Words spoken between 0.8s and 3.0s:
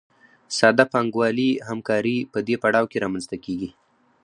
پانګوالي همکاري په دې پړاو